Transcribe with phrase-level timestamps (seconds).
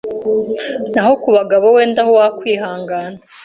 [0.93, 3.17] Naho ku bagabo wenda ho wakwihangana